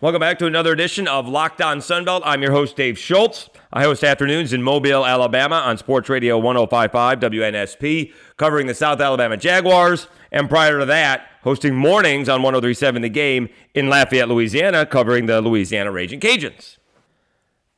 [0.00, 2.22] Welcome back to another edition of Locked On Sunbelt.
[2.24, 3.48] I'm your host, Dave Schultz.
[3.72, 9.36] I host afternoons in Mobile, Alabama on Sports Radio 1055 WNSP, covering the South Alabama
[9.36, 10.08] Jaguars.
[10.32, 15.40] And prior to that, hosting mornings on 1037 The Game in Lafayette, Louisiana, covering the
[15.40, 16.78] Louisiana Raging Cajuns.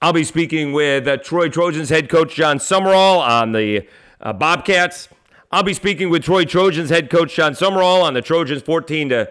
[0.00, 3.86] I'll be speaking with uh, Troy Trojans head coach Jon Sumrall on the
[4.22, 5.10] uh, Bobcats.
[5.52, 9.30] I'll be speaking with Troy Trojans head coach Jon Sumrall on the Trojans 14 to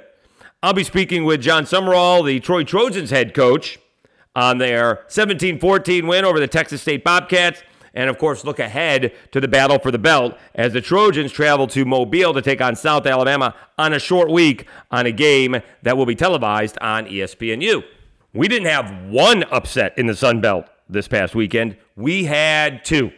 [0.64, 3.78] I'll be speaking with Jon Sumrall, the Troy Trojans head coach,
[4.36, 7.64] on their 17 14 win over the Texas State Bobcats.
[7.94, 11.66] And of course, look ahead to the battle for the belt as the Trojans travel
[11.68, 15.96] to Mobile to take on South Alabama on a short week on a game that
[15.96, 17.84] will be televised on ESPNU.
[18.34, 23.12] We didn't have one upset in the Sun Belt this past weekend, we had two.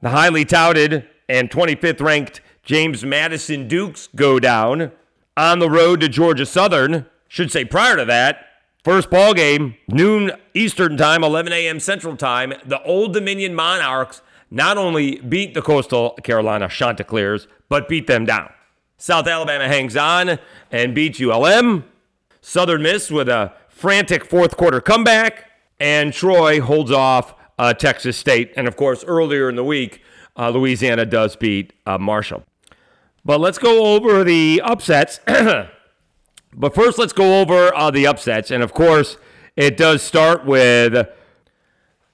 [0.00, 4.92] The highly touted and 25th ranked James Madison Dukes go down
[5.36, 7.06] on the road to Georgia Southern.
[7.28, 8.46] Should say prior to that,
[8.84, 11.80] first ball game, noon Eastern time, 11 a.m.
[11.80, 12.52] Central time.
[12.64, 18.52] The Old Dominion Monarchs not only beat the Coastal Carolina Chanticleers, but beat them down.
[18.98, 20.38] South Alabama hangs on
[20.70, 21.84] and beats ULM.
[22.42, 28.52] Southern Miss with a frantic fourth quarter comeback, and Troy holds off uh, Texas State.
[28.56, 30.02] And of course, earlier in the week,
[30.36, 32.44] uh, Louisiana does beat uh, Marshall.
[33.24, 35.20] But let's go over the upsets.
[35.26, 38.50] but first, let's go over uh, the upsets.
[38.50, 39.16] And of course,
[39.56, 41.08] it does start with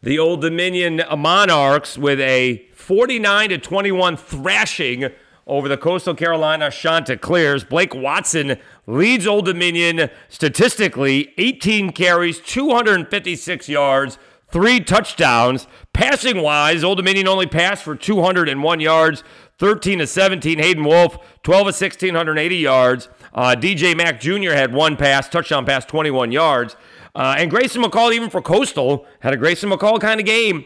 [0.02, 5.08] the Old Dominion Monarchs with a 49 to 21 thrashing
[5.46, 7.64] over the Coastal Carolina Chanticleers.
[7.64, 14.18] Blake Watson leads Old Dominion statistically 18 carries, 256 yards,
[14.50, 15.66] three touchdowns.
[15.92, 19.24] Passing wise, Old Dominion only passed for 201 yards.
[19.58, 20.58] 13 to 17.
[20.58, 23.08] Hayden Wolf, 12 of 1680 yards.
[23.34, 24.52] Uh, DJ Mack Jr.
[24.52, 26.76] had one pass, touchdown pass, 21 yards.
[27.14, 30.64] Uh, and Grayson McCall, even for Coastal, had a Grayson McCall kind of game.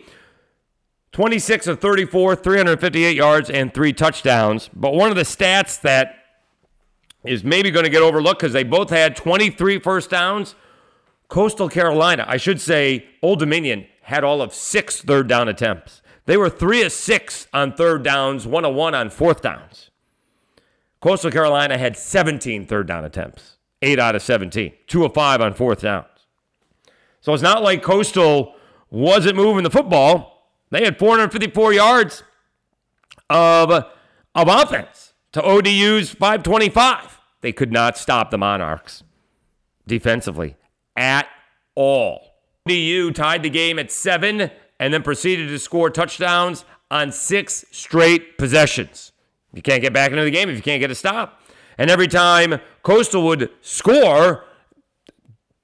[1.13, 4.71] 26 of 34, 358 yards, and three touchdowns.
[4.75, 6.17] But one of the stats that
[7.25, 10.55] is maybe going to get overlooked because they both had 23 first downs.
[11.29, 16.02] Coastal Carolina, I should say, Old Dominion had all of six third down attempts.
[16.27, 19.91] They were three of six on third downs, one of one on fourth downs.
[21.01, 25.53] Coastal Carolina had 17 third down attempts, eight out of 17, two of five on
[25.53, 26.07] fourth downs.
[27.21, 28.55] So it's not like Coastal
[28.91, 30.49] wasn't moving the football.
[30.71, 32.23] They had 454 yards
[33.29, 37.21] of, of offense to ODU's 525.
[37.41, 39.03] They could not stop the Monarchs
[39.87, 40.57] defensively
[40.97, 41.27] at
[41.75, 42.37] all.
[42.69, 44.51] ODU tied the game at seven
[44.83, 49.13] and then proceeded to score touchdowns on six straight possessions.
[49.55, 51.41] You can't get back into the game if you can't get a stop.
[51.79, 54.45] And every time Coastal would score,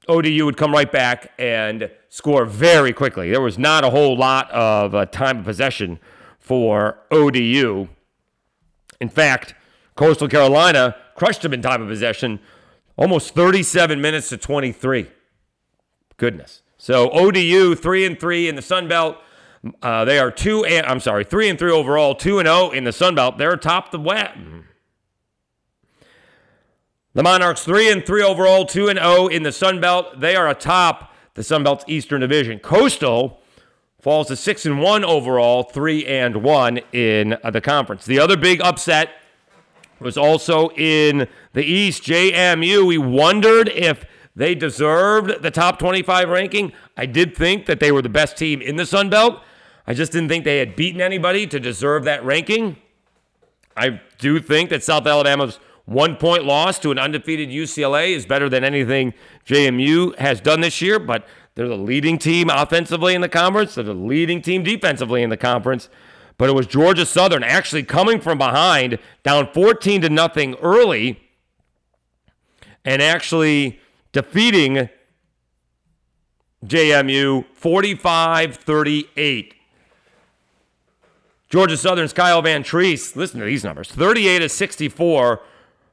[0.07, 3.33] ODU would come right back and score very quickly.
[3.33, 5.99] There was not a whole lot of uh, time of possession
[6.39, 7.89] for ODU.
[9.01, 9.57] In fact,
[9.97, 12.39] Coastal Carolina crushed them in time of possession
[12.97, 15.11] almost 37 minutes to 23.
[16.19, 16.63] Goodness.
[16.79, 19.19] So ODU three and three in the Sun Belt.
[19.83, 22.71] Uh, they are two and I'm sorry, three and three overall, two and zero oh
[22.71, 23.37] in the Sun Belt.
[23.37, 24.39] They're atop the West.
[27.15, 30.21] The Monarchs three and three overall, two and zero oh in the Sun Belt.
[30.21, 32.61] They are atop the Sun Belt's Eastern Division.
[32.61, 33.41] Coastal
[34.01, 38.05] falls to six and one overall, three and one in the conference.
[38.05, 39.11] The other big upset
[39.99, 42.05] was also in the East.
[42.05, 42.87] JMU.
[42.87, 44.05] We wondered if
[44.39, 46.73] they deserved the top 25 ranking.
[46.97, 49.43] I did think that they were the best team in the Sun Belt.
[49.85, 52.77] I just didn't think they had beaten anybody to deserve that ranking.
[53.77, 58.49] I do think that South Alabama's one point loss to an undefeated UCLA is better
[58.49, 59.13] than anything
[59.45, 61.27] JMU has done this year, but
[61.57, 63.75] they're the leading team offensively in the conference.
[63.75, 65.89] They're the leading team defensively in the conference.
[66.37, 71.19] But it was Georgia Southern actually coming from behind, down 14 to nothing early,
[72.85, 73.81] and actually
[74.13, 74.89] defeating
[76.65, 79.55] JMU 45 38.
[81.49, 85.41] Georgia Southern's Kyle Vantrease, listen to these numbers 38 of 64,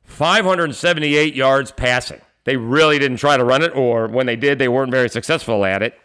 [0.03, 2.21] 578 yards passing.
[2.43, 5.65] They really didn't try to run it, or when they did, they weren't very successful
[5.65, 5.99] at it.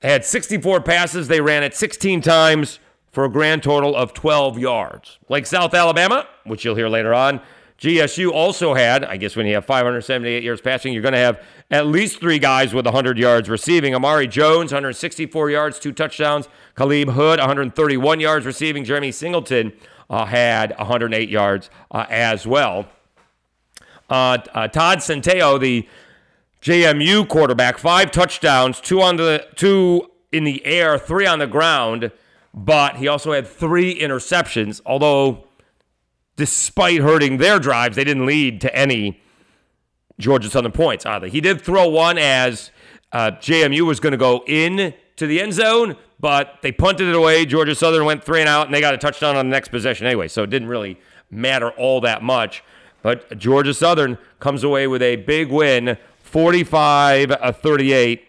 [0.00, 1.26] They had 64 passes.
[1.26, 2.78] They ran it 16 times
[3.10, 5.18] for a grand total of 12 yards.
[5.28, 7.40] Like South Alabama, which you'll hear later on,
[7.78, 11.40] GSU also had, I guess when you have 578 yards passing, you're going to have
[11.70, 13.94] at least three guys with 100 yards receiving.
[13.94, 16.48] Amari Jones, 164 yards, two touchdowns.
[16.76, 18.82] Khaleb Hood, 131 yards receiving.
[18.82, 19.72] Jeremy Singleton
[20.10, 22.88] uh, had 108 yards uh, as well.
[24.10, 25.86] Uh, uh, Todd Centeio, the
[26.62, 32.10] JMU quarterback, five touchdowns, two on the two in the air, three on the ground,
[32.52, 34.80] but he also had three interceptions.
[34.84, 35.44] Although,
[36.38, 39.20] despite hurting their drives, they didn't lead to any
[40.20, 41.26] Georgia Southern points either.
[41.26, 42.70] He did throw one as
[43.12, 47.14] uh, JMU was going to go in to the end zone, but they punted it
[47.14, 47.44] away.
[47.44, 50.06] Georgia Southern went three and out, and they got a touchdown on the next possession
[50.06, 50.28] anyway.
[50.28, 50.98] So it didn't really
[51.28, 52.62] matter all that much.
[53.02, 58.24] But Georgia Southern comes away with a big win, 45 38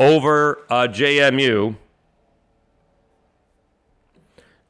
[0.00, 1.76] over uh, JMU.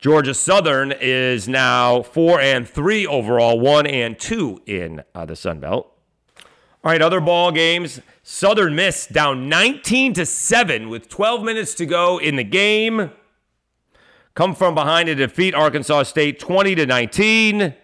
[0.01, 5.61] Georgia Southern is now four and three overall, one and two in uh, the Sun
[5.61, 5.93] Belt.
[6.83, 8.01] All right, other ball games.
[8.23, 13.11] Southern Miss down 19 to seven with 12 minutes to go in the game.
[14.35, 17.75] Come from behind to defeat Arkansas State 20 to 19.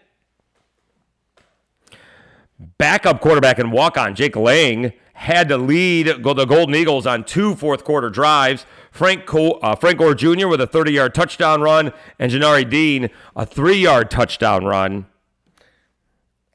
[2.78, 7.54] Backup quarterback and walk on Jake Lang had to lead the Golden Eagles on two
[7.54, 8.64] fourth quarter drives.
[8.96, 10.48] Frank, Cole, uh, Frank Gore Jr.
[10.48, 15.06] with a 30 yard touchdown run, and Janari Dean a three yard touchdown run.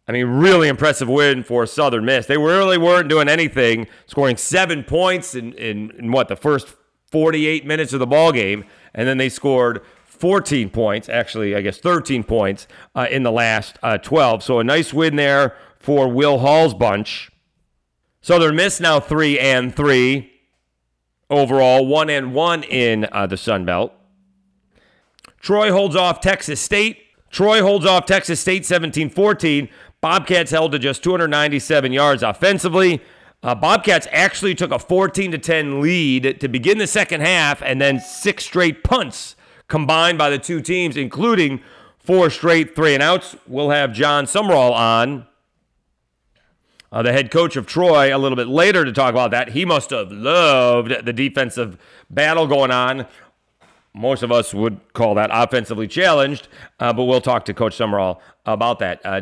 [0.08, 2.26] I mean, really impressive win for Southern Miss.
[2.26, 6.76] They really weren't doing anything, scoring seven points in, in, in what, the first
[7.12, 11.78] 48 minutes of the ball game, and then they scored 14 points, actually, I guess
[11.78, 14.44] 13 points uh, in the last uh, 12.
[14.44, 17.32] So a nice win there for Will Hall's bunch.
[18.22, 20.31] Southern Miss now three and three
[21.32, 23.94] overall, one and one in uh, the Sun Belt.
[25.40, 26.98] Troy holds off Texas State.
[27.32, 29.70] Troy holds off Texas State 17 14.
[30.02, 33.02] Bobcats held to just 297 yards offensively.
[33.44, 37.82] Uh, Bobcats actually took a 14 to 10 lead to begin the second half, and
[37.82, 39.36] then six straight punts
[39.68, 41.62] combined by the two teams, including
[41.98, 43.36] four straight three and outs.
[43.48, 45.26] We'll have Jon Sumrall on
[46.92, 49.50] uh, the head coach of Troy, a little bit later to talk about that.
[49.50, 51.78] He must have loved the defensive
[52.10, 53.06] battle going on.
[53.94, 56.48] Most of us would call that offensively challenged,
[56.80, 59.02] uh, but we'll talk to Coach Sumrall about that.
[59.06, 59.22] Uh,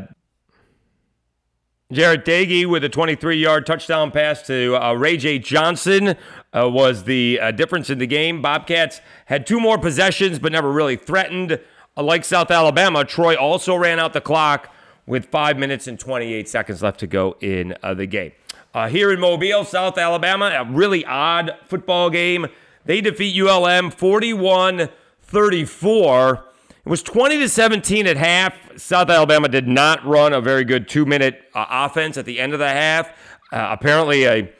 [1.91, 6.15] Jarret Doege with a 23 yard touchdown pass to uh, RaJae' Johnson
[6.55, 8.43] uh, was the uh, difference in the game.
[8.43, 11.59] Bobcats had two more possessions, but never really threatened.
[11.97, 14.71] Uh, like South Alabama, Troy also ran out the clock
[15.09, 18.31] with five minutes and 28 seconds left to go in uh, the game.
[18.75, 22.45] Uh, here in Mobile, South Alabama, a really odd football game.
[22.85, 24.87] They defeat ULM 41
[25.23, 26.45] 34.
[26.85, 28.53] It was 20 to 17 at half.
[28.77, 32.53] South Alabama did not run a very good two minute uh, offense at the end
[32.53, 33.09] of the half.
[33.51, 34.53] Uh, apparently, a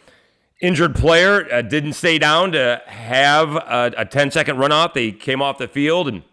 [0.61, 4.95] injured player uh, didn't stay down to have a, a 10 second runoff.
[4.95, 6.23] They came off the field and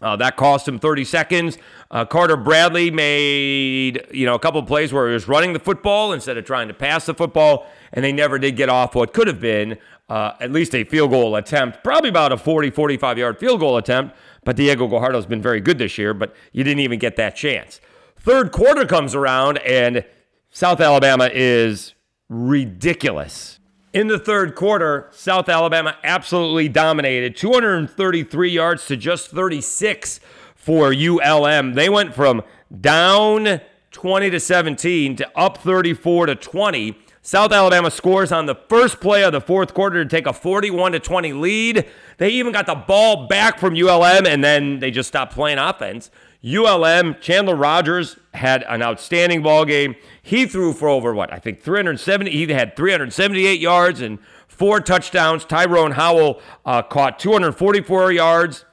[0.00, 1.58] uh, that cost him 30 seconds.
[1.94, 6.12] Uh, Carter Bradley made you know a couple plays where he was running the football
[6.12, 9.28] instead of trying to pass the football, and they never did get off what could
[9.28, 13.38] have been uh, at least a field goal attempt, probably about a 40, 45 yard
[13.38, 14.16] field goal attempt.
[14.42, 17.36] But Diego Guajardo has been very good this year, but you didn't even get that
[17.36, 17.80] chance.
[18.18, 20.04] Third quarter comes around, and
[20.50, 21.94] South Alabama is
[22.28, 23.60] ridiculous.
[23.92, 30.18] In the third quarter, South Alabama absolutely dominated 233 yards to just 36
[30.64, 31.74] for ULM.
[31.74, 32.42] They went from
[32.80, 36.96] down 20 to 17 to up 34 to 20.
[37.20, 40.92] South Alabama scores on the first play of the fourth quarter to take a 41
[40.92, 41.86] to 20 lead.
[42.16, 46.10] They even got the ball back from ULM and then they just stopped playing offense.
[46.42, 49.94] ULM, Chandler Rogers had an outstanding ball game.
[50.22, 51.30] He threw for over what?
[51.30, 52.30] I think 370.
[52.30, 54.18] He had 378 yards and
[54.48, 55.44] four touchdowns.
[55.44, 58.64] Tyrone Howell uh, caught 244 yards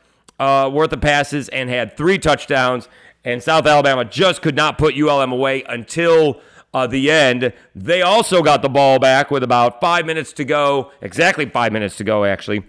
[0.42, 2.90] uh, worth of passes and had three touchdowns.
[3.24, 6.42] And South Alabama just could not put ULM away until
[6.74, 7.54] uh, the end.
[7.76, 11.96] They also got the ball back with about five minutes to go, exactly five minutes
[11.98, 12.64] to go, actually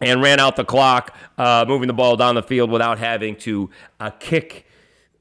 [0.00, 3.68] and ran out the clock, uh, moving the ball down the field without having to
[3.98, 4.64] uh, kick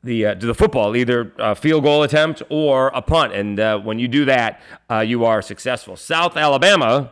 [0.03, 3.33] the uh, the football, either a field goal attempt or a punt.
[3.33, 5.95] And uh, when you do that, uh, you are successful.
[5.95, 7.11] South Alabama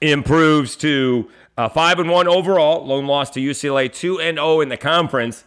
[0.00, 1.30] improves to
[1.60, 2.86] uh, five and one overall.
[2.86, 5.44] Lone loss to UCLA, two and zero oh in the conference.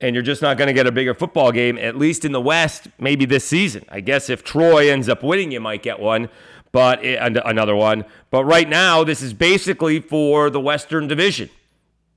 [0.00, 2.40] And you're just not going to get a bigger football game, at least in the
[2.40, 3.84] West, maybe this season.
[3.90, 6.30] I guess if Troy ends up winning, you might get one
[6.72, 8.04] but it, another one.
[8.30, 11.50] But right now, this is basically for the Western Division.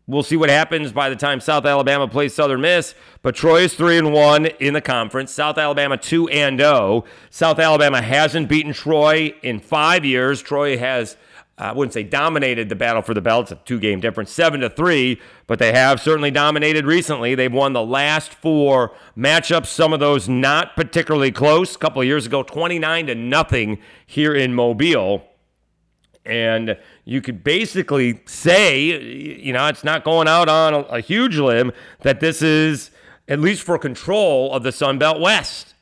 [0.05, 2.93] We'll see what happens by the time South Alabama plays Southern Miss.
[3.21, 5.31] But Troy is three and one in the conference.
[5.31, 6.71] South Alabama two and zero.
[6.71, 7.05] Oh.
[7.29, 10.41] South Alabama hasn't beaten Troy in five years.
[10.41, 11.15] Troy has
[11.57, 13.51] I wouldn't say dominated the battle for the belt.
[13.51, 17.35] It's a two game difference, seven to three, but they have certainly dominated recently.
[17.35, 21.75] They've won the last four matchups, some of those not particularly close.
[21.75, 25.27] A couple of years ago, 29 to nothing here in Mobile.
[26.25, 28.85] And you could basically say,
[29.39, 32.89] you know, it's not going out on a, a huge limb that this is,
[33.27, 35.72] at least for control of the Sun Belt West.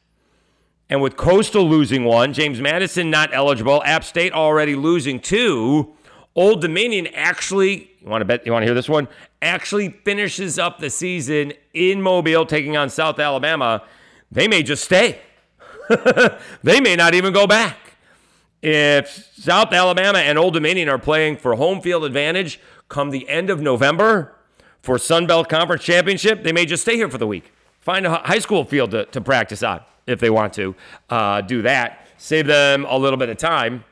[0.92, 5.94] And with Coastal losing one, James Madison not eligible, App State already losing two,
[6.36, 9.08] Old Dominion actually, you want to bet, you want to hear this one?
[9.42, 13.84] Actually finishes up the season in Mobile taking on South Alabama.
[14.34, 15.22] They may just stay.
[16.64, 17.78] they may not even go back.
[18.62, 23.50] If South Alabama and Old Dominion are playing for home field advantage come the end
[23.50, 24.36] of November
[24.82, 27.54] for Sun Belt Conference Championship, they may just stay here for the week.
[27.80, 29.80] Find a high school field to, to practice on
[30.12, 30.76] if they want to
[31.10, 32.08] uh, do that.
[32.18, 33.84] Save them a little bit of time.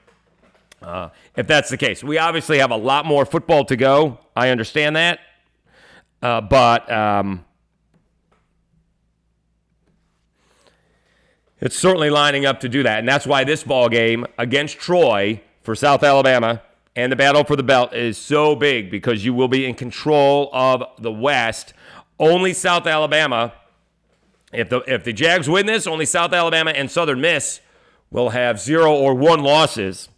[0.81, 4.19] Uh, if that's the case, we obviously have a lot more football to go.
[4.35, 5.19] I understand that,
[6.21, 7.43] uh, but um,
[11.59, 15.41] it's certainly lining up to do that, and that's why this ball game against Troy
[15.63, 16.61] for South Alabama
[16.95, 20.49] and the battle for the belt is so big because you will be in control
[20.51, 21.73] of the West.
[22.19, 23.53] Only South Alabama
[24.51, 27.61] if the if the Jags win this, only South Alabama and Southern Miss
[28.11, 30.09] will have zero or one losses.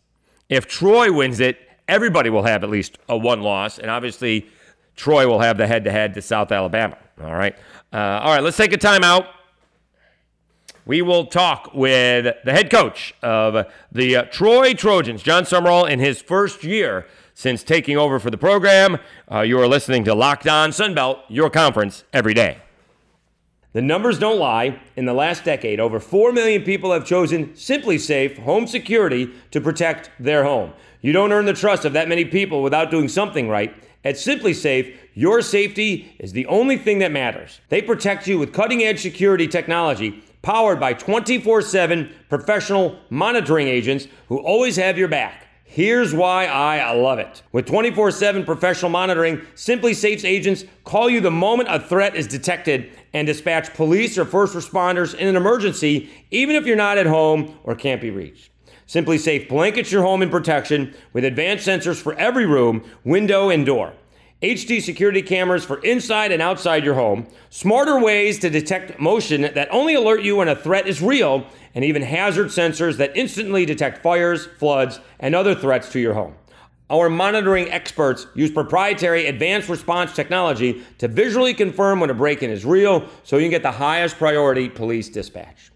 [0.49, 1.57] If Troy wins it,
[1.87, 4.47] everybody will have at least a one loss, and obviously
[4.95, 6.97] Troy will have the head to head to South Alabama.
[7.21, 7.55] All right,
[7.93, 8.43] uh, all right.
[8.43, 9.27] Let's take a timeout.
[10.85, 15.99] We will talk with the head coach of the uh, Troy Trojans, Jon Sumrall, in
[15.99, 18.97] his first year since taking over for the program.
[19.31, 22.57] Uh, you are listening to Locked On Sunbelt, your conference every day.
[23.73, 24.81] The numbers don't lie.
[24.97, 30.11] In the last decade, over 4 million people have chosen SimpliSafe Home Security to protect
[30.19, 30.73] their home.
[30.99, 33.73] You don't earn the trust of that many people without doing something right.
[34.03, 37.61] At SimpliSafe, your safety is the only thing that matters.
[37.69, 44.07] They protect you with cutting edge security technology powered by 24 7 professional monitoring agents
[44.27, 45.47] who always have your back.
[45.73, 47.43] Here's why I love it.
[47.53, 52.91] With 24 7 professional monitoring, SimpliSafe's agents call you the moment a threat is detected
[53.13, 57.57] and dispatch police or first responders in an emergency, even if you're not at home
[57.63, 58.49] or can't be reached.
[58.85, 63.93] SimpliSafe blankets your home in protection with advanced sensors for every room, window, and door.
[64.41, 69.71] HD security cameras for inside and outside your home, smarter ways to detect motion that
[69.71, 71.45] only alert you when a threat is real,
[71.75, 76.33] and even hazard sensors that instantly detect fires, floods, and other threats to your home.
[76.89, 82.49] Our monitoring experts use proprietary advanced response technology to visually confirm when a break in
[82.49, 85.71] is real so you can get the highest priority police dispatch.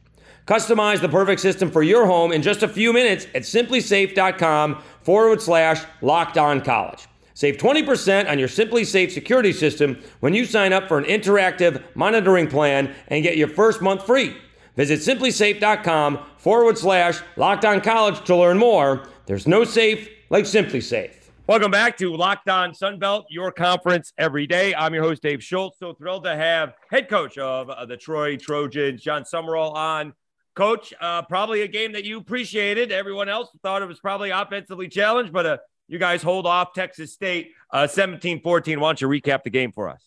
[0.47, 5.41] Customize the perfect system for your home in just a few minutes at simplisafe.com forward
[5.41, 7.07] slash locked on college.
[7.35, 12.47] Save 20% on your SimpliSafe security system when you sign up for an interactive monitoring
[12.47, 14.37] plan and get your first month free.
[14.77, 19.05] Visit simplisafe.com forward slash locked college to learn more.
[19.25, 21.11] There's no safe like SimpliSafe.
[21.45, 24.73] Welcome back to Locked On Sunbelt, your conference every day.
[24.73, 25.77] I'm your host, Dave Schultz.
[25.77, 30.13] So thrilled to have head coach of uh, the Troy Trojans, Jon Sumrall, on.
[30.55, 32.89] Coach, uh, probably a game that you appreciated.
[32.89, 37.13] Everyone else thought it was probably offensively challenged, but uh, you guys hold off Texas
[37.13, 38.79] State uh, 17 14.
[38.79, 40.03] Why don't you recap the game for us?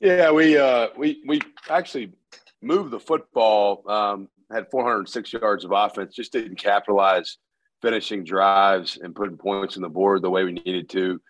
[0.00, 2.12] Yeah, we uh, we we actually
[2.60, 3.88] moved the football.
[3.88, 6.14] Um, had 406 yards of offense.
[6.14, 7.38] Just didn't capitalize
[7.80, 11.20] finishing drives and putting points on the board the way we needed to.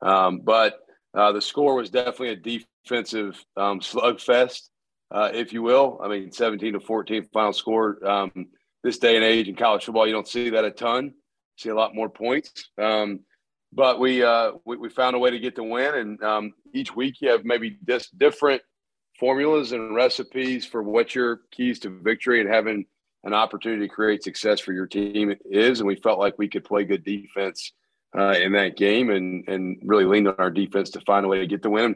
[0.00, 0.78] Um, but
[1.14, 4.68] uh, the score was definitely a defensive um, slugfest,
[5.10, 6.00] uh, if you will.
[6.02, 8.06] I mean, 17 to 14 final score.
[8.08, 8.46] Um,
[8.84, 11.12] this day and age in college football, you don't see that a ton
[11.58, 12.70] see a lot more points.
[12.80, 13.20] Um,
[13.72, 16.94] but we, uh, we, we found a way to get the win, and um, each
[16.96, 18.62] week you have maybe just different
[19.18, 22.86] formulas and recipes for what your keys to victory and having
[23.24, 25.80] an opportunity to create success for your team is.
[25.80, 27.72] And we felt like we could play good defense
[28.16, 31.40] uh, in that game, and and really leaned on our defense to find a way
[31.40, 31.94] to get the win.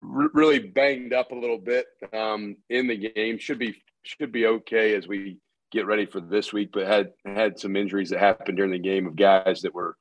[0.00, 3.38] Really banged up a little bit um, in the game.
[3.38, 5.38] Should be should be okay as we
[5.72, 9.06] get ready for this week, but had had some injuries that happened during the game
[9.06, 9.96] of guys that were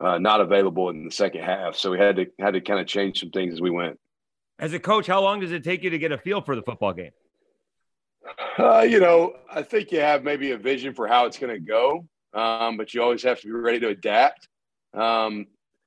[0.00, 1.76] uh, not available in the second half.
[1.76, 3.98] So we had to had to kind of change some things as we went.
[4.58, 6.62] As a coach, how long does it take you to get a feel for the
[6.62, 7.12] football game?
[8.58, 11.60] Uh, you know, I think you have maybe a vision for how it's going to
[11.60, 14.48] go, um, but you always have to be ready to adapt.
[14.94, 15.46] Um,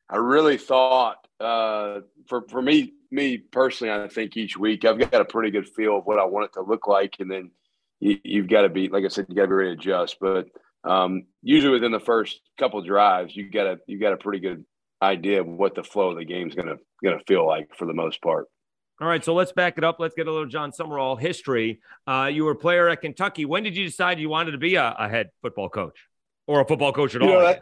[0.10, 5.22] I really thought uh, for for me me personally, I think each week I've got
[5.22, 7.52] a pretty good feel of what I want it to look like, and then
[8.00, 10.18] you, have got to be, like I said, you got to be ready to adjust.
[10.20, 10.48] But
[10.84, 14.66] um, usually within the first couple drives, you got a you got a pretty good
[15.02, 18.22] idea of what the flow of the game's gonna gonna feel like for the most
[18.22, 18.48] part.
[19.02, 19.98] All right, so let's back it up.
[20.00, 21.82] Let's get a little Jon Sumrall history.
[22.08, 23.44] Uh, you were a player at Kentucky.
[23.44, 26.00] When did you decide you wanted to be a, a head football coach
[26.48, 27.42] or a football coach at you all?
[27.42, 27.56] Know,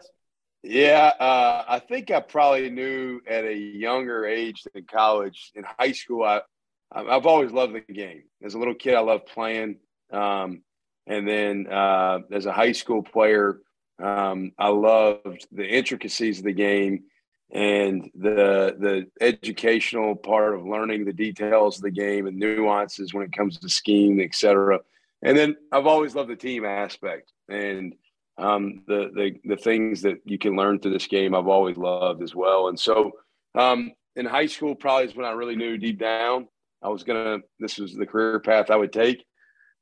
[0.62, 5.52] yeah, uh, I think I probably knew at a younger age than college.
[5.56, 6.42] In high school, I
[6.92, 8.24] I've always loved the game.
[8.44, 9.78] As a little kid, I loved playing.
[10.14, 10.62] Um,
[11.08, 13.60] and then uh, as a high school player,
[14.02, 17.04] um, I loved the intricacies of the game
[17.52, 23.24] and the the educational part of learning the details of the game and nuances when
[23.24, 24.80] it comes to scheme, et cetera.
[25.22, 27.94] And then I've always loved the team aspect and
[28.38, 31.36] um, the, the the things that you can learn through this game.
[31.36, 32.70] I've always loved as well.
[32.70, 33.12] And so
[33.56, 36.48] um, in high school, probably is when I really knew deep down
[36.84, 37.40] I was gonna.
[37.60, 39.26] This was the career path I would take.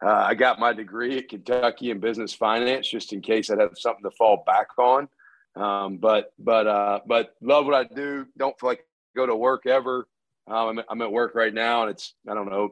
[0.04, 3.72] Uh, I got my degree at Kentucky in business finance just in case I'd have
[3.76, 5.08] something to fall back on.
[5.56, 8.26] Um, but but uh, but love what I do.
[8.38, 10.08] Don't feel like go to work ever.
[10.48, 12.70] Um, I'm, I'm at work right now, and it's I don't know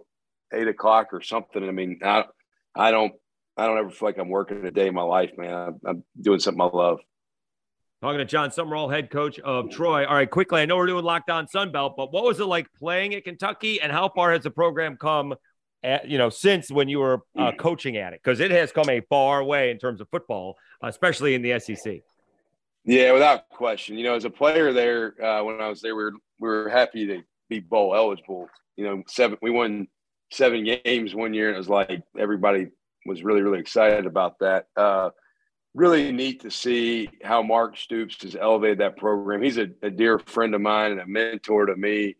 [0.53, 1.63] eight o'clock or something.
[1.63, 2.25] I mean, I
[2.75, 3.13] I don't
[3.57, 5.53] I don't ever feel like I'm working a day in my life, man.
[5.53, 6.99] I'm, I'm doing something I love.
[8.01, 10.05] Talking to Jon Sumrall, head coach of Troy.
[10.05, 12.71] All right, quickly, I know we're doing Locked On Sunbelt, but what was it like
[12.73, 15.35] playing at Kentucky, and how far has the program come?
[15.81, 18.89] At, you know, since when you were uh, coaching at it, because it has come
[18.89, 22.01] a far way in terms of football, especially in the SEC.
[22.85, 23.97] Yeah, without question.
[23.97, 26.69] You know, as a player there, uh, when I was there, we were we were
[26.69, 28.49] happy to be bowl eligible.
[28.75, 29.87] You know, seven we won
[30.31, 32.67] seven games one year, and it was like everybody
[33.05, 34.67] was really really excited about that.
[34.75, 35.09] Uh,
[35.73, 39.41] really neat to see how Mark Stoops has elevated that program.
[39.41, 42.15] He's a, a dear friend of mine and a mentor to me.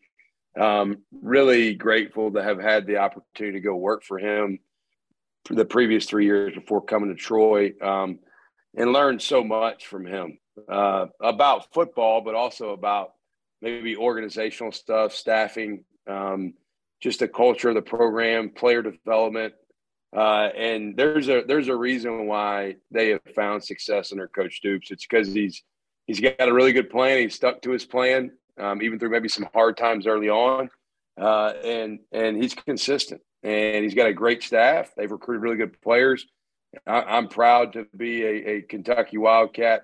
[0.60, 4.60] Um, really grateful to have had the opportunity to go work for him
[5.46, 8.20] for the previous three years before coming to Troy um,
[8.76, 10.38] and learned so much from him
[10.68, 13.14] uh, about football, but also about
[13.62, 16.54] maybe organizational stuff, staffing, um,
[17.02, 19.54] just the culture of the program, player development,
[20.16, 24.90] uh, and there's a there's a reason why they have found success under Coach Stoops.
[24.92, 25.64] It's because he's
[26.08, 27.20] he's got a really good plan.
[27.20, 30.70] He's stuck to his plan, um, even through maybe some hard times early on,
[31.20, 33.22] uh, and and he's consistent.
[33.42, 34.92] And he's got a great staff.
[34.98, 36.26] They've recruited really good players.
[36.86, 39.84] I, am proud to be a, a, Kentucky Wildcat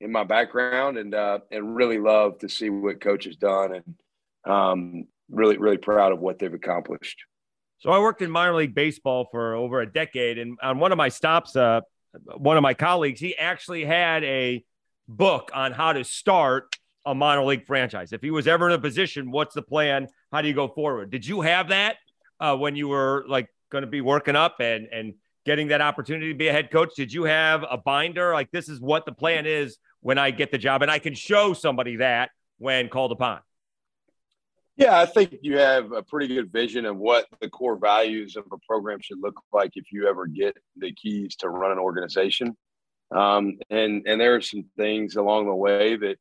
[0.00, 4.52] in my background, and uh, and really love to see what Coach has done, and
[4.52, 7.24] um, really really proud of what they've accomplished.
[7.78, 10.98] So I worked in minor league baseball for over a decade, and on one of
[10.98, 11.82] my stops, uh,
[12.36, 14.64] one of my colleagues, he actually had a
[15.06, 18.12] book on how to start a minor league franchise.
[18.12, 20.08] If he was ever in a position, what's the plan?
[20.32, 21.10] How do you go forward?
[21.10, 21.96] Did you have that
[22.40, 25.14] uh, when you were like going to be working up and and
[25.44, 26.94] getting that opportunity to be a head coach?
[26.96, 30.50] Did you have a binder like this is what the plan is when I get
[30.50, 33.40] the job, and I can show somebody that when called upon?
[34.76, 38.44] Yeah, I think you have a pretty good vision of what the core values of
[38.50, 42.56] a program should look like if you ever get the keys to run an organization.
[43.14, 46.16] Um, and and there are some things along the way that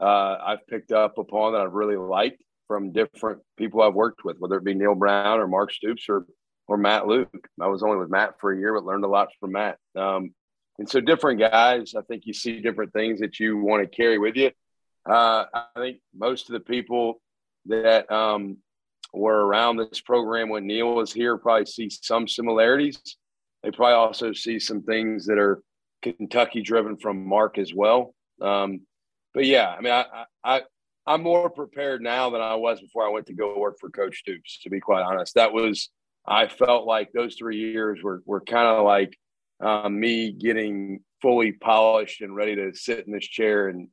[0.00, 4.36] uh, I've picked up upon that I've really liked from different people I've worked with,
[4.38, 6.26] whether it be Neal Brown or Mark Stoops or
[6.68, 7.48] or Matt Luke.
[7.60, 9.78] I was only with Matt for a year, but learned a lot from Matt.
[9.96, 10.34] Um,
[10.78, 14.18] and so different guys, I think you see different things that you want to carry
[14.18, 14.50] with you.
[15.08, 17.20] Uh, I think most of the people
[17.66, 18.58] that um,
[19.12, 23.00] were around this program when Neal was here probably see some similarities.
[23.62, 25.62] They probably also see some things that are
[26.02, 28.14] Kentucky driven from Mark as well.
[28.40, 28.82] Um,
[29.38, 30.62] but yeah, I mean, I, I,
[31.06, 34.18] I'm more prepared now than I was before I went to go work for Coach
[34.18, 34.58] Stoops.
[34.64, 35.90] To be quite honest, that was
[36.26, 39.16] I felt like those three years were were kind of like
[39.60, 43.86] um, me getting fully polished and ready to sit in this chair and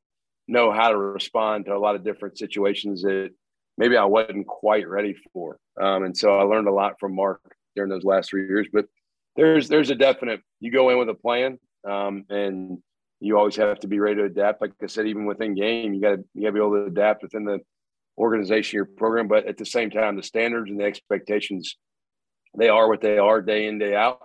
[0.47, 3.29] know how to respond to a lot of different situations that
[3.77, 5.59] maybe I wasn't quite ready for.
[5.79, 7.39] Um, and so I learned a lot from Mark
[7.75, 8.67] during those last three years.
[8.73, 8.85] But
[9.35, 12.79] there's there's a definite you go in with a plan, um, and
[13.25, 14.61] you always have to be ready to adapt.
[14.61, 16.85] Like I said, even within game, you got to you got to be able to
[16.85, 17.59] adapt within the
[18.17, 19.27] organization, your program.
[19.27, 21.75] But at the same time, the standards and the expectations
[22.57, 24.19] they are what they are day in day out.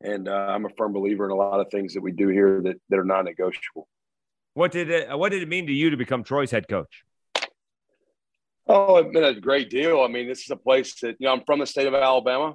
[0.00, 2.60] And uh, I'm a firm believer in a lot of things that we do here
[2.62, 3.88] that, that are non-negotiable.
[4.54, 7.02] What did it What did it mean to you to become Troy's head coach?
[8.68, 10.02] Oh, it meant a great deal.
[10.02, 12.54] I mean, this is a place that you know I'm from the state of Alabama.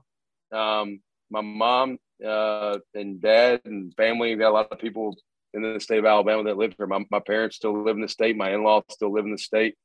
[0.51, 5.15] Um, my mom uh, and dad and family got a lot of people
[5.53, 6.87] in the state of Alabama that lived here.
[6.87, 8.37] My, my parents still live in the state.
[8.37, 9.75] My in-laws still live in the state,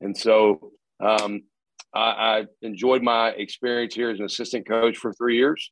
[0.00, 1.42] and so um,
[1.94, 5.70] I, I, enjoyed my experience here as an assistant coach for three years.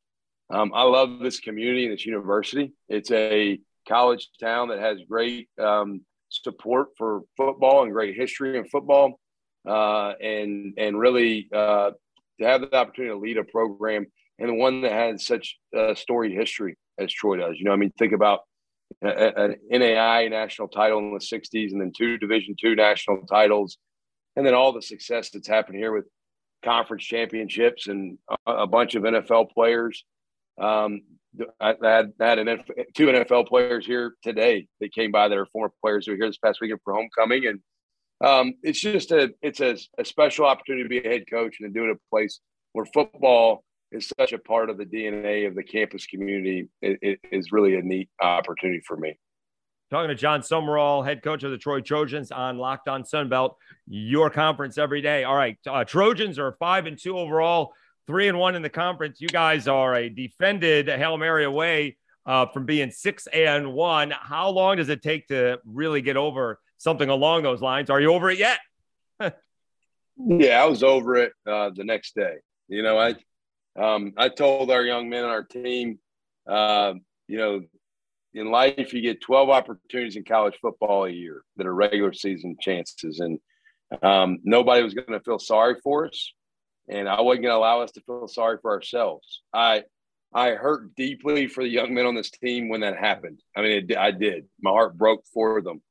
[0.51, 2.73] Um, I love this community and this university.
[2.89, 8.67] It's a college town that has great um, support for football and great history in
[8.67, 9.19] football,
[9.67, 11.93] uh, and and really uh,
[12.41, 14.07] to have the opportunity to lead a program
[14.39, 17.57] and one that has such a storied history as Troy does.
[17.59, 18.41] You know, I mean, think about
[19.01, 23.79] an NAI national title in the '60s, and then two Division two national titles,
[24.37, 26.05] and then all the success that's happened here with
[26.65, 30.05] conference championships and a, bunch of NFL players.
[30.61, 31.03] Um,
[31.61, 32.63] I had, I had an,
[32.95, 34.69] two NFL players here today.
[34.81, 37.47] That came by that are former players who were here this past weekend for homecoming,
[37.47, 37.61] and
[38.23, 41.75] um, it's just a it's a, a, special opportunity to be a head coach and
[41.75, 42.41] to do it at a place
[42.73, 46.69] where football is such a part of the DNA of the campus community.
[46.81, 49.19] It, it is really a neat opportunity for me.
[49.91, 54.31] Talking to Jon Sumrall, head coach of the Troy Trojans on Locked On Sunbelt, your
[54.31, 55.25] conference every day.
[55.25, 57.75] All right, uh, Trojans are five and two overall,
[58.07, 59.21] three and one in the conference.
[59.21, 64.13] You guys are a defended Hail Mary away uh, from being six and one.
[64.19, 67.91] How long does it take to really get over something along those lines?
[67.91, 68.61] Are you over it yet?
[70.17, 72.37] yeah, I was over it uh, the next day.
[72.69, 73.17] You know, I
[73.77, 75.99] um, I told our young men on our team,
[76.49, 76.95] uh,
[77.29, 77.63] you know,
[78.35, 82.57] in life, you get 12 opportunities in college football a year that are regular season
[82.61, 83.21] chances.
[83.21, 83.39] And
[84.03, 86.33] um, nobody was going to feel sorry for us.
[86.89, 89.43] And I wasn't going to allow us to feel sorry for ourselves.
[89.53, 89.85] I,
[90.35, 93.41] I hurt deeply for the young men on this team when that happened.
[93.57, 94.47] I mean, it, I did.
[94.61, 95.83] My heart broke for them.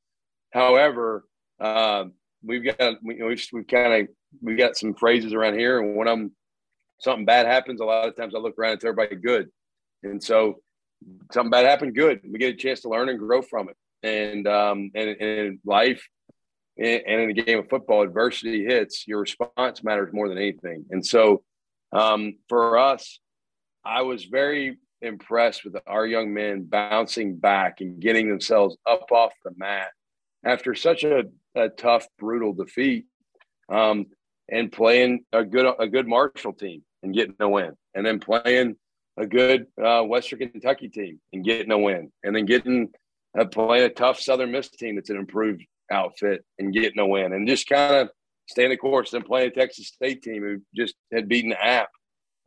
[0.52, 1.26] However,
[1.60, 2.06] uh,
[2.44, 4.08] we've got we, we've, we've kind of
[4.42, 6.32] we got some phrases around here, and when I'm
[7.02, 9.50] something bad happens, a lot of times I look around and everybody good,
[10.04, 10.62] and so
[11.32, 12.22] something bad happened, good.
[12.24, 13.78] We get a chance to learn and grow from it.
[14.04, 16.08] And um, and, and in life
[16.78, 19.08] and in a game of football, adversity hits.
[19.08, 20.86] Your response matters more than anything.
[20.90, 21.44] And so,
[21.92, 23.20] um, for us,
[23.86, 29.34] I was very impressed with our young men bouncing back and getting themselves up off
[29.44, 29.90] the mat
[30.44, 33.06] after such a, a tough, brutal defeat,
[33.70, 34.08] um,
[34.50, 38.76] and playing a good a good Marshall team and getting a win, and then playing
[39.18, 42.90] a good uh, Western Kentucky team and getting a win, and then getting
[43.38, 47.34] uh, playing a tough Southern Miss team that's an improved outfit and getting a win,
[47.34, 48.10] and just kind of
[48.48, 49.14] staying the course.
[49.14, 51.90] And playing a Texas State team who just had beaten App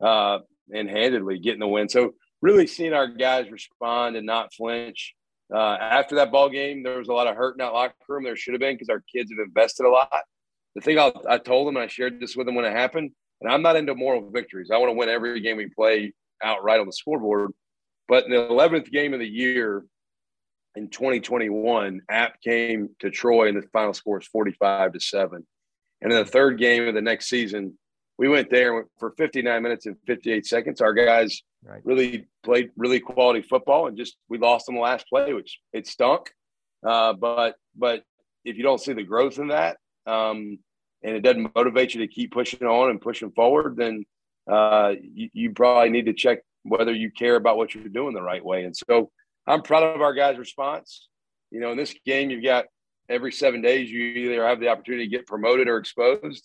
[0.03, 0.39] uh,
[0.73, 1.89] and handedly getting the win.
[1.89, 5.13] So really seeing our guys respond and not flinch.
[5.53, 8.23] Uh, after that ball game, there was a lot of hurt in that locker room.
[8.23, 10.23] There should have been because our kids have invested a lot.
[10.73, 13.11] The thing I'll, I told them, and I shared this with them when it happened,
[13.41, 14.69] and I'm not into moral victories.
[14.71, 17.51] I want to win every game we play outright on the scoreboard.
[18.07, 19.83] But in the 11th game of the year
[20.75, 25.45] in 2021, App came to Troy and the final score was 45 to 7.
[26.01, 27.77] And in the third game of the next season,
[28.17, 30.81] we went there for 59 minutes and 58 seconds.
[30.81, 31.81] Our guys right.
[31.83, 35.87] really played really quality football and just we lost on the last play, which it
[35.87, 36.31] stunk.
[36.85, 38.03] Uh, but but
[38.45, 40.59] if you don't see the growth in that, um,
[41.05, 44.03] and it doesn't motivate you to keep pushing on and pushing forward, then
[44.51, 48.21] uh, you, you, probably need to check whether you care about what you're doing the
[48.21, 48.63] right way.
[48.63, 49.11] And so
[49.45, 51.07] I'm proud of our guys' response.
[51.51, 52.65] You know, in this game, you've got
[53.07, 56.43] every seven days you either have the opportunity to get promoted or exposed.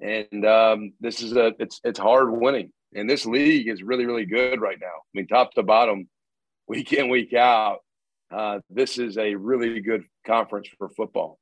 [0.00, 2.72] And um, this is a it's it's hard winning.
[2.94, 4.86] And this league is really, really good right now.
[4.86, 6.08] I mean, top to bottom,
[6.66, 7.80] week in, week out.
[8.30, 11.38] Uh, this is a really good conference for football.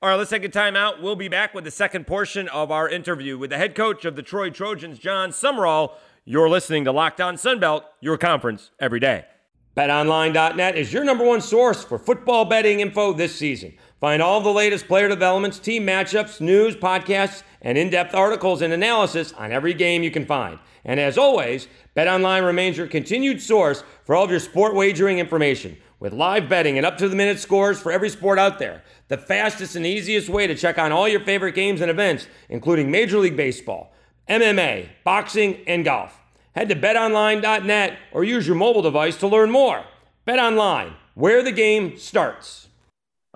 [0.00, 1.02] All right, let's take a timeout.
[1.02, 4.14] We'll be back with the second portion of our interview with the head coach of
[4.14, 5.94] the Troy Trojans, Jon Sumrall.
[6.24, 9.24] You're listening to Locked On Sunbelt, your conference every day.
[9.76, 13.74] BetOnline.net is your number one source for football betting info this season.
[14.00, 18.72] Find all the latest player developments, team matchups, news, podcasts, and in depth articles and
[18.72, 20.60] analysis on every game you can find.
[20.84, 25.76] And as always, BetOnline remains your continued source for all of your sport wagering information
[26.00, 28.82] with live betting and up to the minute scores for every sport out there.
[29.08, 32.90] The fastest and easiest way to check on all your favorite games and events, including
[32.90, 33.92] Major League Baseball,
[34.28, 36.20] MMA, boxing, and golf.
[36.54, 39.84] Head to betonline.net or use your mobile device to learn more.
[40.26, 42.67] BetOnline, where the game starts.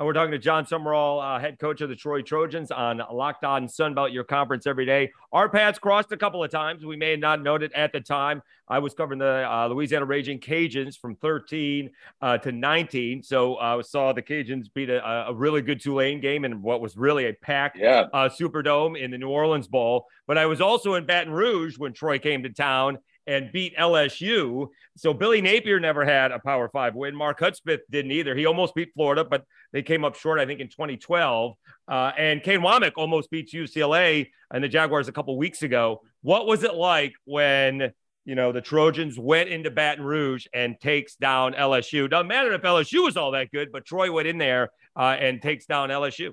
[0.03, 3.45] Uh, we're talking to Jon Sumrall, uh, head coach of the Troy Trojans on Locked
[3.45, 5.13] On Sunbelt, your conference every day.
[5.33, 6.85] Our paths crossed a couple of times.
[6.85, 8.43] We may have not known it at the time.
[8.67, 13.23] I was covering the uh, Louisiana Raging Cajuns from 13 uh, to 19.
[13.23, 16.81] So I uh, saw the Cajuns beat a, a, really good Tulane game in what
[16.81, 18.07] was really a packed yeah.
[18.13, 20.07] Uh, Superdome in the New Orleans Bowl.
[20.27, 24.69] But I was also in Baton Rouge when Troy came to town and beat LSU.
[24.97, 27.15] So Billy Napier never had a Power Five win.
[27.15, 28.35] Mark Hudspeth didn't either.
[28.35, 31.55] He almost beat Florida, but they came up short, I think, in 2012.
[31.89, 36.03] Uh, and Kane Wommack almost beats UCLA and the Jaguars a couple weeks ago.
[36.23, 37.93] What was it like when
[38.25, 42.09] you know, the Trojans went into Baton Rouge and takes down LSU.
[42.09, 45.43] Doesn't matter if LSU was all that good, but Troy went in there uh, and
[45.43, 46.33] takes down LSU.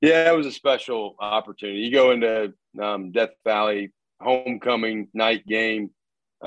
[0.00, 1.80] Yeah, it was a special opportunity.
[1.80, 5.90] You go into um, Death Valley homecoming night game.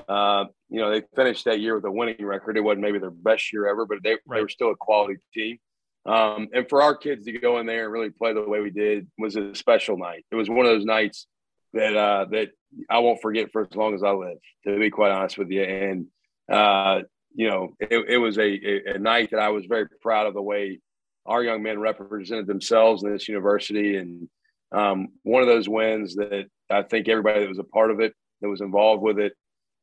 [0.10, 2.58] Uh, you know, they finished that year with a winning record.
[2.58, 4.38] It wasn't maybe their best year ever, but they, right.
[4.38, 5.58] they were still a quality team.
[6.06, 8.70] Um, and for our kids to go in there and really play the way we
[8.70, 10.26] did was a special night.
[10.32, 11.28] It was one of those nights
[11.74, 12.50] that uh, that
[12.90, 14.38] I won't forget for as long as I live.
[14.66, 16.08] To be quite honest with you, and
[16.52, 17.02] uh,
[17.34, 20.42] you know, it, it was a, a, night that I was very proud of the
[20.42, 20.80] way
[21.26, 24.30] our young men represented themselves in this university, and
[24.72, 28.14] um, one of those wins that I think everybody that was a part of it,
[28.42, 29.34] that was involved with it,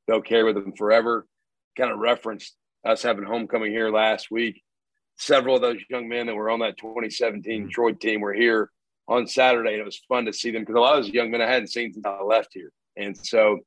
[0.06, 1.26] they'll carry with them forever.
[1.76, 4.62] Kind of referenced us having homecoming here last week.
[5.16, 7.68] Several of those young men that were on that 2017 mm-hmm.
[7.70, 8.70] Troy team were here
[9.08, 11.30] on Saturday, and it was fun to see them because a lot of those young
[11.30, 13.58] men I hadn't seen since I left here, and so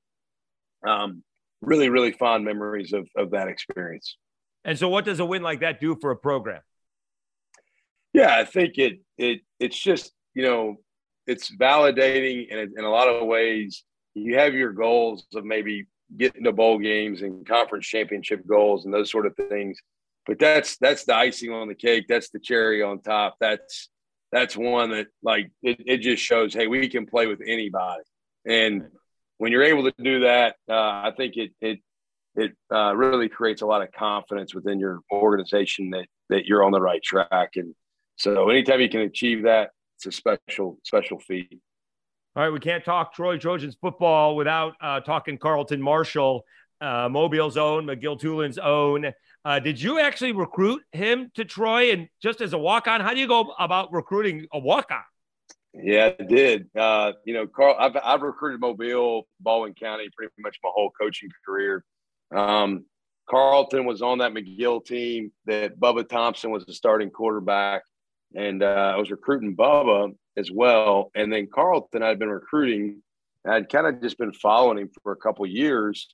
[0.86, 1.23] um,
[1.62, 4.17] really, really fond memories of of that experience.
[4.63, 6.62] And so, what does a win like that do for a program?
[8.13, 10.78] Yeah, I think it it it's just you know
[11.27, 13.83] it's validating, and in a lot of ways,
[14.13, 15.85] you have your goals of maybe
[16.17, 19.79] getting to bowl games and conference championship goals and those sort of things.
[20.25, 22.05] But that's that's the icing on the cake.
[22.07, 23.35] That's the cherry on top.
[23.39, 23.89] That's
[24.35, 28.03] that's one that like it, it just shows hey we can play with anybody
[28.45, 28.83] and
[29.38, 31.79] when you're able to do that uh, i think it it
[32.35, 36.73] it uh, really creates a lot of confidence within your organization that that you're on
[36.73, 37.73] the right track and
[38.17, 41.60] so anytime you can achieve that it's a special special feat
[42.36, 46.39] all right we can't talk troy trojans football without uh, talking carlton Martin,
[46.81, 49.12] uh, mobile's own mcgill-toolen's own
[49.45, 51.91] uh, did you actually recruit him to Troy?
[51.91, 55.03] And just as a walk on, how do you go about recruiting a walk on?
[55.75, 56.67] Yeah, I did.
[56.75, 61.29] Uh, you know, Carl, I've, I've, recruited Mobile, Baldwin County pretty much my whole coaching
[61.45, 61.84] career.
[62.34, 62.86] Um,
[63.29, 67.84] Carlton was on that McGill team that Bubba Thompson was the starting quarterback.
[68.36, 71.12] And uh, I was recruiting Bubba as well.
[71.15, 73.02] And then Carlton, I'd been recruiting.
[73.48, 76.13] I'd kind of just been following him for a couple years.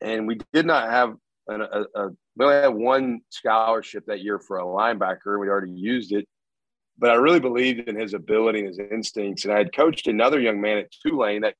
[0.00, 1.14] And we did not have
[1.48, 5.40] an, a, a, we only had one scholarship that year for a linebacker.
[5.40, 6.26] We already used it,
[6.98, 9.44] but I really believed in his ability and his instincts.
[9.44, 11.54] And I had coached another young man at Tulane, that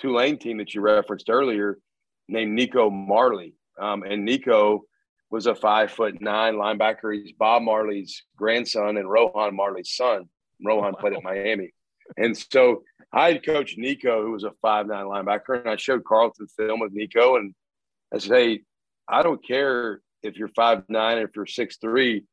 [0.00, 1.78] Tulane team that you referenced earlier,
[2.28, 3.54] named Nico Marley.
[3.80, 4.82] Um, and Nico
[5.30, 7.14] was a five foot nine linebacker.
[7.14, 10.28] He's Bob Marley's grandson and Rohan Marley's son.
[10.64, 11.72] Rohan played at Miami.
[12.16, 16.04] And so I had coached Nico, who was a five nine linebacker, and I showed
[16.04, 17.54] Carlton film with Nico, and
[18.12, 18.60] I said, "Hey,
[19.08, 22.24] I don't care if you're five nine, or if you're six three.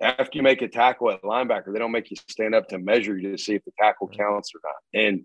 [0.00, 3.18] After you make a tackle at linebacker, they don't make you stand up to measure
[3.18, 5.02] you to see if the tackle counts or not.
[5.06, 5.24] And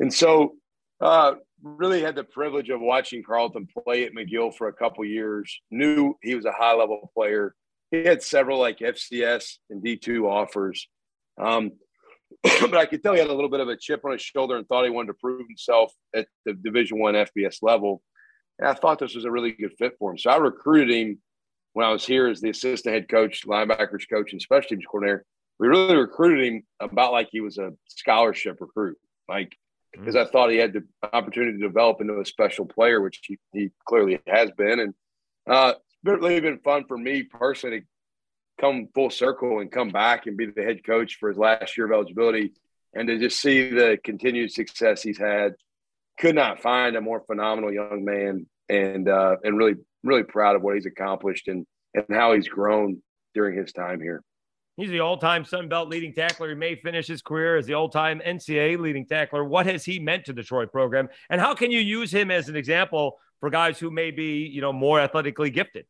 [0.00, 0.54] and so,
[1.00, 5.60] uh, really had the privilege of watching Carlton play at McGill for a couple years.
[5.70, 7.54] Knew he was a high level player.
[7.90, 10.88] He had several like FCS and D two offers.
[11.40, 11.72] Um,
[12.42, 14.56] but I could tell he had a little bit of a chip on his shoulder
[14.56, 18.02] and thought he wanted to prove himself at the Division One FBS level.
[18.58, 20.18] And I thought this was a really good fit for him.
[20.18, 21.18] So I recruited him
[21.74, 25.24] when I was here as the assistant head coach, linebackers coach, and special teams coordinator.
[25.58, 28.96] We really recruited him about like he was a scholarship recruit,
[29.28, 29.54] like
[29.92, 30.16] because.
[30.16, 33.70] I thought he had the opportunity to develop into a special player, which he, he
[33.86, 34.80] clearly has been.
[34.80, 34.94] And
[35.48, 37.86] uh, it's really been fun for me personally to
[38.60, 41.86] come full circle and come back and be the head coach for his last year
[41.86, 42.52] of eligibility
[42.94, 45.54] and to just see the continued success he's had
[46.18, 49.74] could not find a more phenomenal young man and uh, and really
[50.04, 53.02] really proud of what he's accomplished and and how he's grown
[53.34, 54.22] during his time here.
[54.76, 56.48] He's the all-time Sun Belt leading tackler.
[56.48, 59.44] He may finish his career as the all-time NCAA leading tackler.
[59.44, 62.48] What has he meant to the Troy program, and how can you use him as
[62.48, 65.84] an example for guys who may be, you know, more athletically gifted?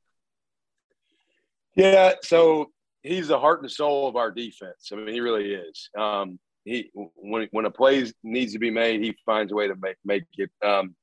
[1.74, 2.70] Yeah, so
[3.02, 4.90] he's the heart and soul of our defense.
[4.92, 5.88] I mean, he really is.
[5.96, 9.74] Um, he when when a play needs to be made, he finds a way to
[9.76, 10.50] make make it.
[10.64, 10.94] Um,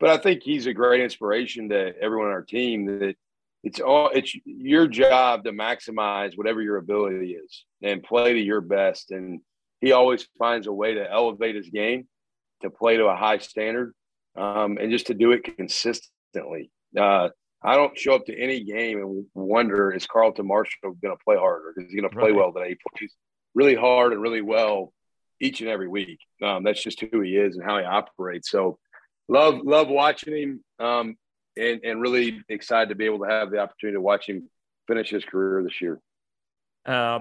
[0.00, 2.98] but I think he's a great inspiration to everyone on our team.
[2.98, 3.16] That
[3.62, 8.60] it's all it's your job to maximize whatever your ability is and play to your
[8.60, 9.10] best.
[9.10, 9.40] And
[9.80, 12.08] he always finds a way to elevate his game,
[12.62, 13.94] to play to a high standard,
[14.36, 16.70] um, and just to do it consistently.
[16.98, 17.28] Uh,
[17.64, 21.36] I don't show up to any game and wonder is Carlton Martin going to play
[21.36, 21.74] harder?
[21.76, 22.36] Is he going to play right.
[22.36, 22.70] well today?
[22.70, 23.12] He plays
[23.54, 24.92] really hard and really well
[25.40, 26.18] each and every week.
[26.42, 28.50] Um, that's just who he is and how he operates.
[28.50, 28.78] So
[29.28, 31.16] love love watching him, um,
[31.56, 34.48] and and really excited to be able to have the opportunity to watch him
[34.86, 36.00] finish his career this year.
[36.86, 37.20] Uh,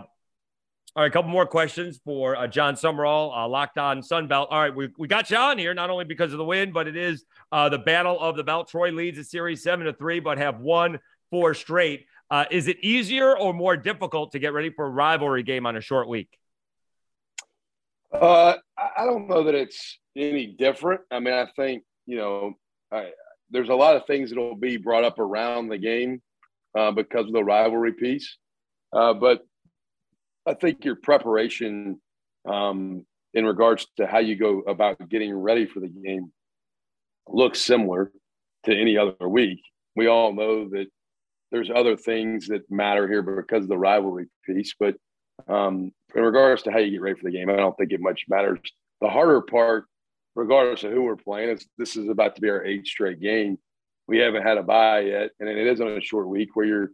[0.93, 4.47] All right, a couple more questions for uh, Jon Sumrall, uh, locked on Sunbelt.
[4.49, 6.87] All right, we, we got you on here not only because of the win, but
[6.87, 8.67] it is uh, the battle of the belt.
[8.67, 12.07] Troy leads the series seven to three, but have won four straight.
[12.29, 15.75] Uh, is it easier or more difficult to get ready for a rivalry game on
[15.77, 16.29] a short week?
[18.11, 21.01] Uh, I don't know that it's any different.
[21.11, 22.53] I mean, I think you know,
[22.91, 23.11] I,
[23.51, 26.21] there's a lot of things that will be brought up around the game
[26.77, 28.37] uh, because of the rivalry piece,
[28.93, 29.41] uh, but
[30.45, 32.01] I think your preparation
[32.47, 36.31] um, in regards to how you go about getting ready for the game
[37.27, 38.11] looks similar
[38.65, 39.61] to any other week.
[39.95, 40.87] We all know that
[41.51, 44.95] there's other things that matter here because of the rivalry piece, but
[45.47, 47.99] um, in regards to how you get ready for the game, I don't think it
[47.99, 48.59] much matters.
[49.01, 49.85] The harder part,
[50.35, 53.57] regardless of who we're playing, is this is about to be our eighth straight game.
[54.07, 56.91] We haven't had a bye yet, and it is on a short week where you're,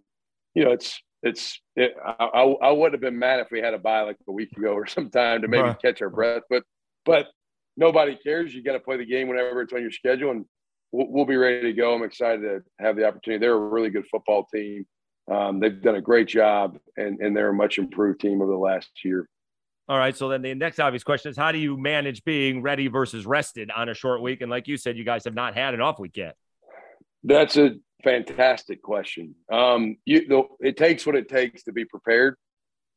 [0.54, 3.80] you know, it's it's it, I, I would have been mad if we had a
[3.80, 6.64] bye like a week ago or some time to maybe catch our breath, but
[7.06, 7.28] but
[7.76, 8.54] nobody cares.
[8.54, 10.46] You got to play the game whenever it's on your schedule, and
[10.92, 11.94] we'll, we'll, be ready to go.
[11.94, 13.40] I'm excited to have the opportunity.
[13.40, 14.86] They're a really good football team.
[15.32, 18.58] Um, they've done a great job, and and they're a much improved team over the
[18.58, 19.28] last year.
[19.90, 20.16] All right.
[20.16, 23.72] So then the next obvious question is how do you manage being ready versus rested
[23.72, 24.42] on a short week?
[24.42, 26.36] And like you said, you guys have not had an off week yet.
[27.24, 29.36] That's a fantastic question.
[29.52, 32.36] Um, you, it takes what it takes to be prepared.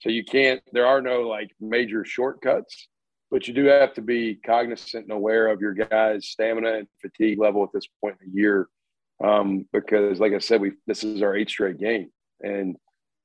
[0.01, 2.89] So you can't, there are no like major shortcuts,
[3.31, 7.39] but you do have to be cognizant and aware of your guys' stamina and fatigue
[7.39, 8.69] level at this point in the year.
[9.23, 12.77] Um, because, like I said, we this is our eighth straight game, and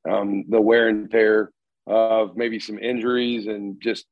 [0.10, 1.51] um, the wear and tear
[1.88, 4.06] of maybe some injuries and just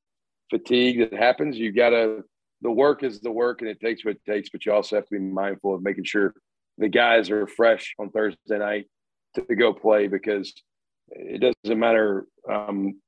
[0.50, 1.58] fatigue that happens.
[1.58, 2.24] You got to,
[2.62, 5.06] the work is the work and it takes what it takes, but you also have
[5.06, 6.34] to be mindful of making sure
[6.78, 8.88] the guys are fresh on Thursday night
[9.36, 10.54] to, go play because
[11.10, 13.00] it doesn't matter um,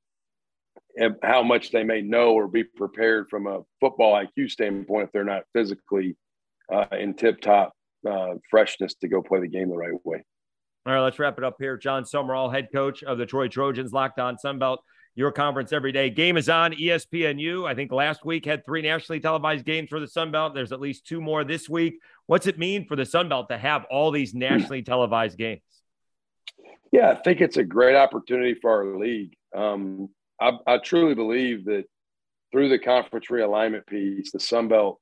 [1.23, 5.23] how much they may know or be prepared from a football IQ standpoint if they're
[5.23, 6.15] not physically
[6.73, 7.73] uh, in tip top
[8.09, 10.23] uh, freshness to go play the game the right way.
[10.85, 11.77] All right, let's wrap it up here.
[11.77, 14.77] Jon Sumrall, head coach of the Troy Trojans, Locked On Sunbelt
[15.15, 16.09] your conference every day.
[16.09, 17.65] Game is on ESPNU.
[17.65, 20.53] I think last week had three nationally televised games for the Sun Belt.
[20.53, 21.99] There's at least two more this week.
[22.27, 25.61] What's it mean for the Sun Belt to have all these nationally televised games?
[26.91, 29.35] Yeah, I think it's a great opportunity for our league.
[29.55, 31.85] Um, I, I, truly believe that
[32.51, 34.99] through the conference realignment piece, the Sun Belt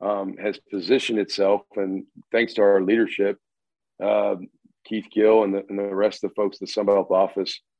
[0.00, 3.38] um, has positioned itself, and thanks to our leadership,
[4.02, 4.34] uh,
[4.84, 7.60] Keith Gill and the, and the rest of the folks at the Sun Belt office–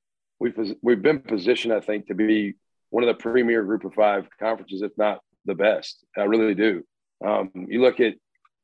[0.41, 2.55] we've we've been positioned, I think, to be
[2.91, 6.05] one of the premier Group of Five conferences, if not the best.
[6.17, 6.83] I really do.
[7.25, 8.15] Um, you look at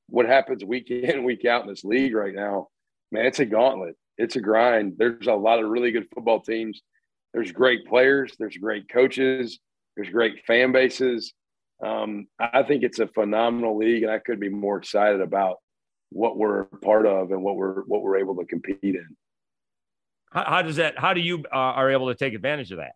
[0.09, 2.69] what happens week in, week out in this league right now.
[3.13, 3.97] Man, it's a gauntlet.
[4.19, 4.95] It's a grind.
[4.99, 6.83] There's a lot of really good football teams.
[7.33, 8.35] There's great players.
[8.39, 9.59] There's great coaches.
[9.97, 11.33] There's great fan bases.
[11.83, 15.57] Um, I think it's a phenomenal league, and I could be more excited about
[16.11, 19.17] what we're part of and what we're what we're able to compete in.
[20.33, 20.99] How, how does that?
[20.99, 22.93] How do you uh, are able to take advantage of that?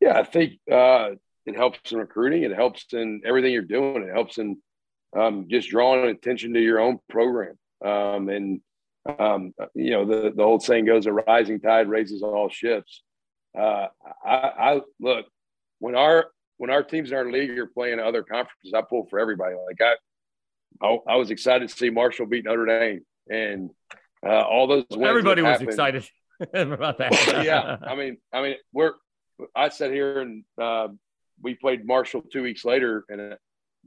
[0.00, 1.10] Yeah, I think uh,
[1.46, 2.44] it helps in recruiting.
[2.44, 4.02] It helps in everything you're doing.
[4.02, 4.58] It helps in
[5.16, 7.58] um, just drawing attention to your own program.
[7.84, 8.60] Um, and
[9.18, 13.02] um, you know, the the old saying goes, "A rising tide raises all ships."
[13.58, 13.86] Uh,
[14.24, 15.26] I, I look
[15.78, 19.18] when our when our teams in our league are playing other conferences, I pull for
[19.18, 19.54] everybody.
[19.54, 19.94] Like I,
[20.82, 23.70] I, I was excited to see Marshall beat Notre Dame, and
[24.24, 26.08] uh, all those everybody was happened, excited
[26.54, 27.12] about that.
[27.44, 28.92] yeah, I mean, I mean, we're
[29.54, 30.88] I sat here and uh,
[31.42, 33.36] we played Marshall two weeks later, and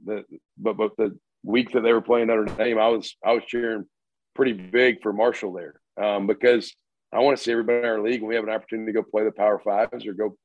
[0.04, 0.24] the
[0.58, 3.86] but but the week that they were playing Notre Dame, I was I was cheering
[4.34, 6.74] pretty big for Marshall there um, because
[7.12, 9.02] I want to see everybody in our league when we have an opportunity to go
[9.02, 10.36] play the Power Fives or go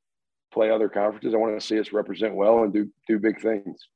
[0.54, 1.34] play other conferences.
[1.34, 3.88] I want to see us represent well and do do big things.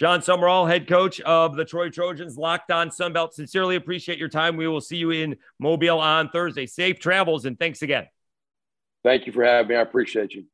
[0.00, 3.34] Jon Sumrall, head coach of the Troy Trojans, Locked On Sunbelt.
[3.34, 4.56] Sincerely appreciate your time.
[4.56, 6.64] We will see you in Mobile on Thursday.
[6.64, 8.06] Safe travels and thanks again.
[9.04, 9.76] Thank you for having me.
[9.76, 10.44] I appreciate you.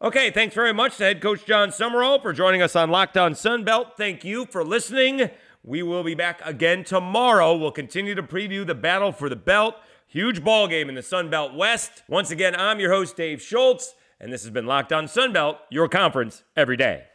[0.00, 3.32] Okay, thanks very much to head coach Jon Sumrall for joining us on Locked On
[3.32, 3.96] Sunbelt.
[3.96, 5.28] Thank you for listening.
[5.64, 7.56] We will be back again tomorrow.
[7.56, 9.74] We'll continue to preview the battle for the belt.
[10.06, 12.04] Huge ball game in the Sun Belt West.
[12.08, 15.88] Once again, I'm your host, Dave Schultz, and this has been Locked On Sunbelt, your
[15.88, 17.06] conference every day.